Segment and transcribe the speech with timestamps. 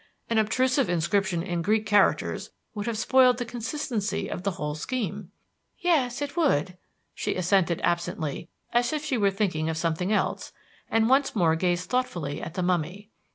[0.31, 5.29] An obtrusive inscription in Greek characters would have spoiled the consistency of the whole scheme."
[5.77, 6.75] "Yes, it would."
[7.13, 10.53] She assented absently as if she were thinking of something else,
[10.89, 13.11] and once more gazed thoughtfully at the mummy.